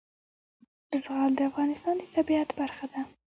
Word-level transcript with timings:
زغال 1.01 1.31
د 1.35 1.39
افغانستان 1.49 1.95
د 1.99 2.03
طبیعت 2.15 2.49
برخه 2.59 2.85
ده. 2.93 3.01